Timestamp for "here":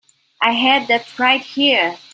1.41-1.95